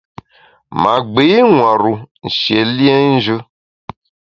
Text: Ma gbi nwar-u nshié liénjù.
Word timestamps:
Ma 0.81 0.93
gbi 1.11 1.27
nwar-u 1.51 1.93
nshié 2.25 2.61
liénjù. 2.77 3.37